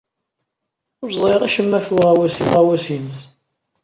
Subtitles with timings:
[1.01, 3.21] Ur ẓriɣ acemma ɣef uɣawas-nnes.